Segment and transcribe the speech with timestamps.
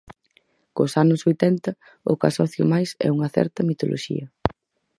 [0.75, 1.71] Cos anos oitenta
[2.11, 4.25] o que asocio máis é unha certa mitoloxía.